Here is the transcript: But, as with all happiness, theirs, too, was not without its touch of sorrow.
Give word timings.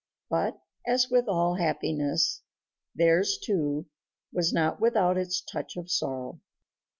But, 0.31 0.59
as 0.87 1.11
with 1.11 1.27
all 1.27 1.57
happiness, 1.57 2.41
theirs, 2.95 3.37
too, 3.39 3.85
was 4.33 4.51
not 4.51 4.81
without 4.81 5.15
its 5.15 5.41
touch 5.41 5.77
of 5.77 5.91
sorrow. 5.91 6.41